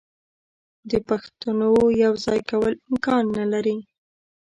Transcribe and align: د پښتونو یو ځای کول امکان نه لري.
د 0.89 0.91
پښتونو 1.07 1.67
یو 2.03 2.13
ځای 2.25 2.39
کول 2.49 2.73
امکان 2.87 3.23
نه 3.37 3.45
لري. 3.53 3.77